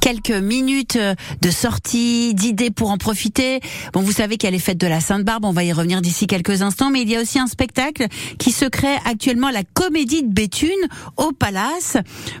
quelques 0.00 0.30
minutes 0.30 0.98
de 1.42 1.50
sortie, 1.50 2.34
d'idées 2.34 2.70
pour 2.70 2.90
en 2.90 2.96
profiter. 2.96 3.60
Bon, 3.92 4.00
vous 4.00 4.12
savez 4.12 4.36
qu'il 4.36 4.52
y 4.52 4.56
a 4.56 4.74
de 4.74 4.86
la 4.86 5.00
Sainte-Barbe, 5.00 5.44
on 5.44 5.52
va 5.52 5.64
y 5.64 5.72
revenir 5.72 6.00
d'ici 6.00 6.26
quelques 6.26 6.62
instants, 6.62 6.90
mais 6.90 7.02
il 7.02 7.08
y 7.08 7.16
a 7.16 7.20
aussi 7.20 7.38
un 7.38 7.46
spectacle 7.46 8.06
qui 8.38 8.52
se 8.52 8.64
crée 8.64 8.96
actuellement 9.04 9.48
à 9.48 9.52
la 9.52 9.62
Comédie 9.62 10.22
de 10.22 10.32
Béthune 10.32 10.70
au 11.16 11.32
Palace 11.32 11.96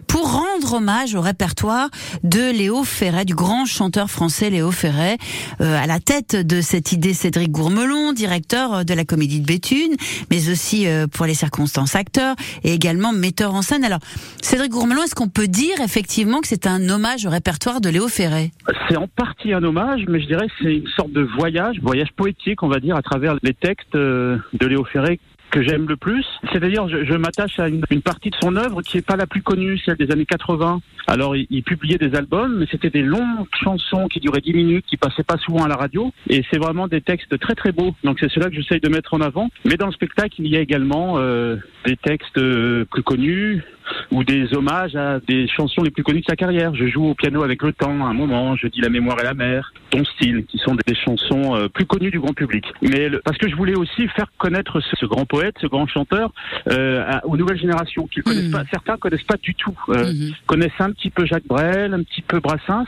pour 0.06 0.32
rendre 0.32 0.74
hommage 0.74 1.14
au 1.14 1.20
répertoire 1.20 1.88
de 2.24 2.50
Léo 2.50 2.84
Ferret, 2.84 3.24
du 3.24 3.34
grand 3.34 3.64
chanteur 3.66 4.10
français 4.10 4.50
Léo 4.50 4.70
Ferret, 4.70 5.18
euh, 5.60 5.82
à 5.82 5.86
la 5.86 6.00
tête 6.00 6.36
de 6.36 6.60
cette 6.60 6.92
idée 6.92 7.14
Cédric 7.14 7.50
Gourmelon, 7.50 8.12
directeur 8.12 8.84
de 8.84 8.94
la 8.94 9.04
Comédie 9.04 9.40
de 9.40 9.46
Béthune, 9.46 9.96
mais 10.30 10.48
aussi 10.50 10.86
euh, 10.86 11.06
pour 11.06 11.26
les 11.26 11.34
circonstances 11.34 11.94
acteur 11.94 12.36
et 12.64 12.72
également 12.72 13.12
metteur 13.12 13.54
en 13.54 13.62
scène. 13.62 13.84
Alors, 13.84 14.00
Cédric 14.42 14.70
Gourmelon, 14.70 15.02
est-ce 15.04 15.14
qu'on 15.14 15.28
peut 15.28 15.48
dire 15.48 15.80
effectivement 15.80 16.40
que 16.40 16.48
c'est 16.48 16.66
un 16.66 16.89
hommage 16.90 17.26
au 17.26 17.30
répertoire 17.30 17.80
de 17.80 17.88
Léo 17.88 18.08
Ferré 18.08 18.50
C'est 18.88 18.96
en 18.96 19.08
partie 19.08 19.52
un 19.52 19.62
hommage, 19.62 20.02
mais 20.08 20.20
je 20.20 20.26
dirais 20.26 20.46
c'est 20.62 20.76
une 20.76 20.88
sorte 20.88 21.12
de 21.12 21.22
voyage, 21.38 21.78
voyage 21.80 22.12
poétique, 22.16 22.62
on 22.62 22.68
va 22.68 22.80
dire, 22.80 22.96
à 22.96 23.02
travers 23.02 23.36
les 23.42 23.54
textes 23.54 23.94
euh, 23.94 24.38
de 24.52 24.66
Léo 24.66 24.84
Ferré 24.84 25.20
que 25.50 25.62
j'aime 25.62 25.86
le 25.88 25.96
plus. 25.96 26.24
C'est-à-dire, 26.52 26.88
je, 26.88 27.04
je 27.04 27.14
m'attache 27.14 27.58
à 27.58 27.68
une, 27.68 27.82
partie 28.02 28.30
de 28.30 28.36
son 28.40 28.56
œuvre 28.56 28.82
qui 28.82 28.96
n'est 28.96 29.02
pas 29.02 29.16
la 29.16 29.26
plus 29.26 29.42
connue, 29.42 29.78
celle 29.78 29.96
des 29.96 30.10
années 30.10 30.26
80. 30.26 30.80
Alors, 31.06 31.36
il, 31.36 31.46
il 31.50 31.62
publiait 31.62 31.98
des 31.98 32.16
albums, 32.16 32.58
mais 32.58 32.66
c'était 32.70 32.90
des 32.90 33.02
longues 33.02 33.46
chansons 33.62 34.08
qui 34.08 34.20
duraient 34.20 34.40
10 34.40 34.52
minutes, 34.54 34.86
qui 34.86 34.96
passaient 34.96 35.24
pas 35.24 35.36
souvent 35.38 35.64
à 35.64 35.68
la 35.68 35.76
radio. 35.76 36.12
Et 36.28 36.44
c'est 36.50 36.58
vraiment 36.58 36.88
des 36.88 37.00
textes 37.00 37.38
très 37.38 37.54
très 37.54 37.72
beaux. 37.72 37.94
Donc, 38.04 38.18
c'est 38.20 38.30
cela 38.30 38.48
que 38.48 38.54
j'essaye 38.54 38.80
de 38.80 38.88
mettre 38.88 39.14
en 39.14 39.20
avant. 39.20 39.50
Mais 39.64 39.76
dans 39.76 39.86
le 39.86 39.92
spectacle, 39.92 40.36
il 40.38 40.48
y 40.48 40.56
a 40.56 40.60
également 40.60 41.18
euh, 41.18 41.56
des 41.84 41.96
textes 41.96 42.38
euh, 42.38 42.84
plus 42.90 43.02
connus, 43.02 43.62
ou 44.10 44.24
des 44.24 44.52
hommages 44.54 44.94
à 44.96 45.20
des 45.20 45.46
chansons 45.48 45.82
les 45.82 45.90
plus 45.90 46.02
connues 46.02 46.20
de 46.20 46.26
sa 46.28 46.36
carrière. 46.36 46.74
Je 46.74 46.86
joue 46.86 47.04
au 47.10 47.14
piano 47.14 47.42
avec 47.42 47.62
le 47.62 47.72
temps, 47.72 48.04
à 48.06 48.08
un 48.10 48.12
moment, 48.14 48.56
je 48.56 48.66
dis 48.66 48.80
La 48.80 48.88
mémoire 48.88 49.18
et 49.20 49.24
la 49.24 49.34
mer, 49.34 49.72
Ton 49.90 50.04
style, 50.04 50.44
qui 50.46 50.58
sont 50.58 50.76
des 50.86 50.94
chansons 50.94 51.54
euh, 51.56 51.68
plus 51.68 51.86
connues 51.86 52.10
du 52.10 52.20
grand 52.20 52.32
public. 52.34 52.64
Mais 52.82 53.08
le, 53.08 53.20
parce 53.24 53.38
que 53.38 53.48
je 53.48 53.56
voulais 53.56 53.76
aussi 53.76 54.06
faire 54.08 54.26
connaître 54.38 54.80
ce, 54.80 54.96
ce 54.96 55.06
grand 55.06 55.24
poète, 55.26 55.54
ce 55.60 55.66
grand 55.66 55.86
chanteur, 55.86 56.32
euh, 56.70 57.02
à, 57.06 57.26
aux 57.26 57.36
nouvelles 57.36 57.58
générations 57.60 58.06
qui 58.06 58.20
connaissent 58.20 58.46
Mhm. 58.46 58.52
pas, 58.52 58.64
certains 58.72 58.96
connaissent 58.96 59.22
pas 59.24 59.36
du 59.42 59.54
tout. 59.54 59.76
Euh, 59.90 60.12
Mhm. 60.12 60.32
Connaissent 60.46 60.80
un 60.80 60.90
petit 60.92 61.10
peu 61.10 61.24
Jacques 61.26 61.46
Brel, 61.46 61.94
un 61.94 62.02
petit 62.02 62.22
peu 62.22 62.40
Brassens. 62.40 62.86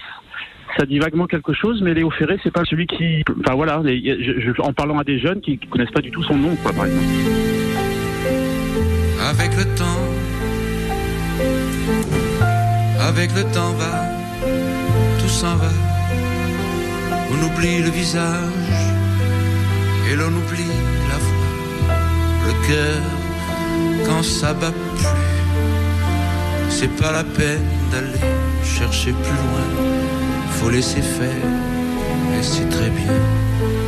Ça 0.79 0.87
dit 0.87 0.98
vaguement 0.98 1.27
quelque 1.27 1.53
chose, 1.53 1.83
mais 1.83 1.93
Léo 1.93 2.11
Ferré, 2.11 2.39
c'est 2.43 2.51
pas 2.53 2.65
celui 2.65 2.87
qui. 2.87 3.23
Enfin 3.45 3.55
voilà, 3.55 3.81
les- 3.85 4.01
je- 4.23 4.41
je- 4.41 4.63
en 4.63 4.73
parlant 4.73 4.98
à 4.98 5.05
des 5.05 5.19
jeunes 5.19 5.41
qui 5.43 5.59
connaissent 5.59 5.91
pas 5.91 6.01
du 6.01 6.11
tout 6.11 6.23
son 6.23 6.37
nom, 6.37 6.57
quoi, 6.63 6.73
par 6.73 6.87
exemple. 6.87 7.05
Avec 9.31 9.57
le 9.57 9.65
temps, 9.77 10.09
avec 13.01 13.35
le 13.35 13.45
temps 13.45 13.73
va, 13.73 13.93
tout 15.19 15.29
s'en 15.29 15.57
va. 15.57 15.71
On 17.31 17.47
oublie 17.47 17.83
le 17.83 17.91
visage 17.91 18.83
et 20.11 20.15
l'on 20.15 20.29
oublie 20.29 20.75
la 21.11 21.19
voix, 21.25 21.97
le 22.47 22.67
cœur 22.67 23.03
quand 24.07 24.23
ça 24.23 24.53
bat 24.55 24.73
plus. 24.73 25.07
C'est 26.69 26.95
pas 27.01 27.13
la 27.13 27.25
peine 27.25 27.65
d'aller 27.91 28.19
chercher 28.65 29.13
plus 29.13 29.39
loin, 29.45 29.67
faut 30.51 30.71
laisser 30.71 31.03
faire 31.03 31.47
et 32.39 32.43
c'est 32.43 32.69
très 32.69 32.91
bien. 32.91 33.32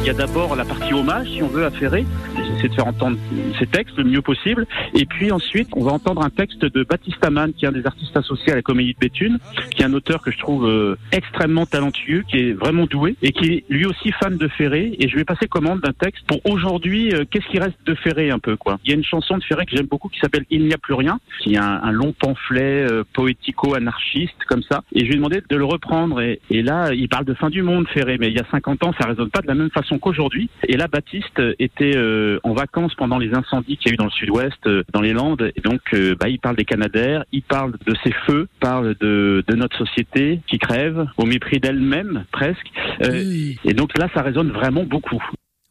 Il 0.05 0.09
y 0.09 0.11
a 0.11 0.13
d'abord 0.13 0.55
la 0.55 0.67
partie 0.67 0.93
hommage, 0.93 1.29
si 1.31 1.43
on 1.43 1.47
veut, 1.47 1.65
à 1.65 1.71
Ferré. 1.71 2.05
J'essaie 2.37 2.69
de 2.69 2.75
faire 2.75 2.87
entendre 2.87 3.17
ses 3.59 3.67
textes 3.67 3.97
le 3.97 4.05
mieux 4.05 4.21
possible. 4.21 4.67
Et 4.93 5.07
puis 5.07 5.33
ensuite, 5.33 5.69
on 5.75 5.83
va 5.83 5.93
entendre 5.93 6.21
un 6.21 6.29
texte 6.29 6.63
de 6.63 6.85
Baptiste 6.85 7.25
Amann, 7.25 7.55
qui 7.55 7.65
est 7.65 7.69
un 7.69 7.73
des 7.73 7.87
artistes 7.87 8.15
associés 8.15 8.53
à 8.53 8.57
la 8.57 8.61
Comédie 8.61 8.93
de 8.93 8.99
Béthune, 8.99 9.39
qui 9.71 9.81
est 9.81 9.87
un 9.87 9.95
auteur 9.95 10.21
que 10.21 10.31
je 10.31 10.39
trouve 10.39 10.67
euh, 10.67 10.99
extrêmement 11.11 11.65
talentueux, 11.65 12.23
qui 12.29 12.37
est 12.37 12.53
vraiment 12.53 12.85
doué, 12.85 13.17
et 13.23 13.33
qui 13.33 13.47
est 13.47 13.65
lui 13.71 13.87
aussi 13.87 14.13
fan 14.13 14.37
de 14.37 14.47
Ferré. 14.47 14.95
Et 14.99 15.09
je 15.09 15.17
vais 15.17 15.25
passer 15.25 15.47
commande 15.47 15.81
d'un 15.81 15.95
texte 15.95 16.27
pour 16.27 16.45
aujourd'hui, 16.45 17.15
euh, 17.15 17.25
qu'est-ce 17.31 17.47
qui 17.47 17.59
reste 17.59 17.79
de 17.87 17.95
Ferré 17.95 18.31
un 18.31 18.39
peu, 18.39 18.59
quoi. 18.59 18.79
Il 18.85 18.91
y 18.91 18.93
a 18.93 18.97
une 18.97 19.05
chanson 19.05 19.39
de 19.39 19.43
Ferré 19.43 19.65
que 19.65 19.75
j'aime 19.75 19.87
beaucoup 19.87 20.11
qui 20.11 20.21
s'appelle 20.21 20.45
Il 20.51 20.67
n'y 20.67 20.75
a 20.75 20.79
plus 20.79 20.93
rien, 20.93 21.19
qui 21.41 21.55
est 21.55 21.59
un, 21.59 21.81
un 21.83 21.93
long 21.93 22.13
pamphlet 22.13 22.87
euh, 22.91 23.05
poético-anarchiste, 23.15 24.45
comme 24.49 24.63
ça. 24.65 24.83
Et 24.93 25.01
je 25.01 25.05
lui 25.07 25.13
ai 25.15 25.17
demandé 25.17 25.43
de 25.49 25.57
le 25.57 25.65
reprendre. 25.65 26.21
Et, 26.21 26.41
et 26.51 26.61
là, 26.61 26.93
il 26.93 27.09
parle 27.09 27.25
de 27.25 27.33
fin 27.33 27.49
du 27.49 27.63
monde, 27.63 27.89
Ferré, 27.89 28.19
mais 28.21 28.29
il 28.29 28.35
y 28.35 28.41
a 28.41 28.47
50 28.51 28.85
ans, 28.85 28.95
ça 29.01 29.07
résonne 29.07 29.31
pas 29.31 29.41
de 29.41 29.47
la 29.47 29.55
même 29.55 29.71
façon 29.71 29.94
qu'aujourd'hui. 29.99 30.51
Et 30.69 30.77
là, 30.77 30.89
Baptiste 30.89 31.41
était 31.59 31.97
euh, 31.97 32.39
en 32.45 32.53
vacances 32.53 32.95
pendant 32.95 33.19
les 33.19 33.35
incendies 33.35 33.77
qu'il 33.77 33.89
y 33.89 33.91
a 33.91 33.95
eu 33.95 33.97
dans 33.97 34.05
le 34.05 34.11
sud-ouest, 34.11 34.67
euh, 34.67 34.83
dans 34.93 35.01
les 35.01 35.13
Landes. 35.13 35.53
Et 35.57 35.61
donc, 35.61 35.81
euh, 35.93 36.15
bah, 36.19 36.29
il 36.29 36.39
parle 36.39 36.57
des 36.57 36.65
Canadaires, 36.65 37.25
il 37.33 37.43
parle 37.43 37.73
de 37.87 37.95
ces 38.03 38.13
feux, 38.27 38.49
parle 38.61 38.95
de, 39.01 39.45
de 39.47 39.55
notre 39.55 39.77
société 39.77 40.41
qui 40.47 40.59
crève, 40.59 41.07
au 41.17 41.27
mépris 41.27 41.61
d'elle-même, 41.61 42.25
presque. 42.33 42.67
Euh, 43.03 43.53
et 43.65 43.75
donc 43.75 43.97
là, 43.99 44.09
ça 44.15 44.23
résonne 44.23 44.51
vraiment 44.51 44.85
beaucoup. 44.85 45.23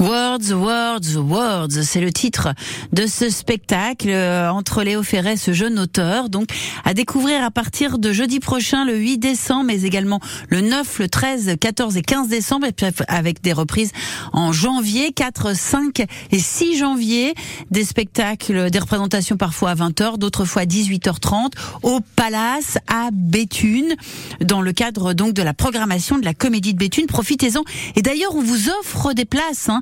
Words, 0.03 0.51
Words, 0.51 1.15
Words, 1.15 1.83
c'est 1.83 2.01
le 2.01 2.11
titre 2.11 2.49
de 2.91 3.07
ce 3.07 3.29
spectacle 3.29 4.09
euh, 4.09 4.49
entre 4.49 4.83
Léo 4.83 5.01
Ferret, 5.01 5.37
ce 5.37 5.53
jeune 5.53 5.79
auteur, 5.79 6.27
donc 6.27 6.49
à 6.83 6.93
découvrir 6.93 7.41
à 7.41 7.51
partir 7.51 7.97
de 7.97 8.11
jeudi 8.11 8.41
prochain, 8.41 8.83
le 8.83 8.97
8 8.97 9.17
décembre, 9.17 9.63
mais 9.67 9.83
également 9.83 10.19
le 10.49 10.59
9, 10.59 10.99
le 10.99 11.07
13, 11.07 11.55
14 11.57 11.95
et 11.95 12.01
15 12.01 12.27
décembre, 12.27 12.67
et 12.67 12.73
puis 12.73 12.85
avec 13.07 13.41
des 13.41 13.53
reprises 13.53 13.93
en 14.33 14.51
janvier, 14.51 15.13
4, 15.13 15.55
5 15.55 16.01
et 16.31 16.39
6 16.39 16.79
janvier, 16.79 17.33
des 17.71 17.85
spectacles, 17.85 18.71
des 18.71 18.79
représentations 18.79 19.37
parfois 19.37 19.69
à 19.69 19.75
20h, 19.75 20.17
d'autres 20.17 20.43
fois 20.43 20.63
à 20.63 20.65
18h30, 20.65 21.51
au 21.81 22.01
Palace 22.17 22.77
à 22.87 23.07
Béthune, 23.13 23.95
dans 24.41 24.61
le 24.61 24.73
cadre 24.73 25.13
donc 25.13 25.31
de 25.31 25.43
la 25.43 25.53
programmation 25.53 26.17
de 26.17 26.25
la 26.25 26.33
Comédie 26.33 26.73
de 26.73 26.79
Béthune. 26.79 27.05
Profitez-en. 27.05 27.63
Et 27.95 28.01
d'ailleurs, 28.01 28.35
on 28.35 28.41
vous 28.41 28.69
offre 28.81 29.13
des 29.13 29.25
places 29.25 29.69
hein, 29.69 29.81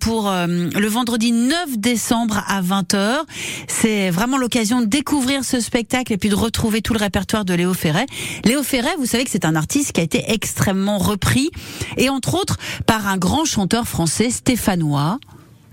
pour 0.00 0.30
euh, 0.30 0.46
le 0.46 0.86
vendredi 0.88 1.32
9 1.32 1.78
décembre 1.78 2.42
à 2.46 2.62
20h. 2.62 3.20
C'est 3.68 4.10
vraiment 4.10 4.38
l'occasion 4.38 4.80
de 4.80 4.86
découvrir 4.86 5.44
ce 5.44 5.60
spectacle 5.60 6.12
et 6.12 6.16
puis 6.16 6.28
de 6.28 6.34
retrouver 6.34 6.82
tout 6.82 6.92
le 6.92 6.98
répertoire 6.98 7.44
de 7.44 7.54
Léo 7.54 7.74
Ferret. 7.74 8.06
Léo 8.44 8.62
Ferret, 8.62 8.94
vous 8.98 9.06
savez 9.06 9.24
que 9.24 9.30
c'est 9.30 9.44
un 9.44 9.56
artiste 9.56 9.92
qui 9.92 10.00
a 10.00 10.04
été 10.04 10.24
extrêmement 10.28 10.98
repris 10.98 11.50
et 11.96 12.08
entre 12.08 12.34
autres 12.34 12.56
par 12.86 13.06
un 13.06 13.16
grand 13.16 13.44
chanteur 13.44 13.86
français 13.86 14.30
stéphanois. 14.30 15.18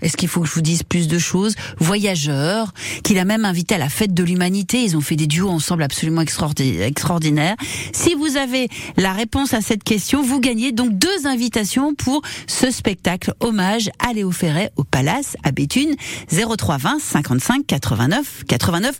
Est-ce 0.04 0.16
qu'il 0.16 0.28
faut 0.28 0.42
que 0.42 0.46
je 0.46 0.52
vous 0.52 0.60
dise 0.60 0.82
plus 0.84 1.08
de 1.08 1.18
choses? 1.18 1.54
Voyageur, 1.78 2.72
qu'il 3.02 3.18
a 3.18 3.24
même 3.24 3.44
invité 3.44 3.74
à 3.74 3.78
la 3.78 3.88
fête 3.88 4.12
de 4.14 4.22
l'humanité. 4.22 4.82
Ils 4.84 4.96
ont 4.96 5.00
fait 5.00 5.16
des 5.16 5.26
duos 5.26 5.48
ensemble 5.48 5.82
absolument 5.82 6.20
extraordi- 6.22 6.80
extraordinaires. 6.82 7.56
Si 7.92 8.14
vous 8.14 8.36
avez 8.36 8.68
la 8.96 9.12
réponse 9.12 9.54
à 9.54 9.62
cette 9.62 9.82
question, 9.82 10.22
vous 10.22 10.40
gagnez 10.40 10.72
donc 10.72 10.98
deux 10.98 11.26
invitations 11.26 11.94
pour 11.94 12.20
ce 12.46 12.70
spectacle 12.70 13.32
hommage 13.40 13.90
à 13.98 14.12
Léo 14.12 14.30
Ferret 14.30 14.70
au 14.76 14.84
Palace 14.84 15.36
à 15.42 15.50
Béthune 15.52 15.94
03 16.30 16.76
20 16.76 16.98
55 17.00 17.66
89 17.66 18.44
89. 18.46 18.98